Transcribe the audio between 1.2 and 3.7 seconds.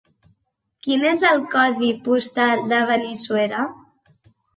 el codi postal de Benissuera?